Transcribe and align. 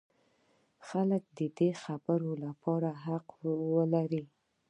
خلک 0.87 1.23
دې 1.37 1.47
د 1.57 1.59
خبرو 1.83 2.31
لپاره 2.45 2.89
حق 3.05 3.27
ولري. 3.81 4.23